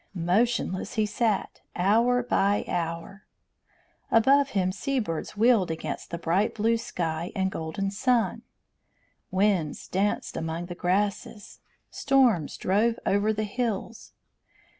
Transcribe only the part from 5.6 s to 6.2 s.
against the